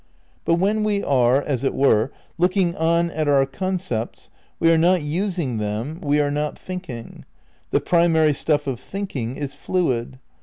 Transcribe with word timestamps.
But 0.45 0.55
when 0.55 0.83
we 0.83 1.03
are, 1.03 1.43
as 1.43 1.63
it 1.63 1.75
were, 1.75 2.11
looking 2.39 2.75
on 2.75 3.11
at 3.11 3.27
our 3.27 3.45
concepts 3.45 4.31
we 4.59 4.71
are 4.71 4.77
not 4.79 5.03
using 5.03 5.59
them, 5.59 5.99
we 6.01 6.19
are 6.19 6.31
not 6.31 6.57
thinking. 6.57 7.23
The 7.69 7.81
primary 7.81 8.33
stuff 8.33 8.65
of 8.65 8.79
think 8.79 9.15
ing 9.15 9.35
is 9.35 9.53
fluid. 9.53 10.17